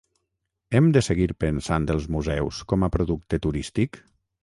[0.77, 4.05] Hem de seguir pensant els museus com a producte turístic?